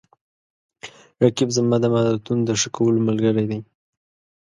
[1.23, 3.59] رقیب زما د مهارتونو د ښه کولو ملګری دی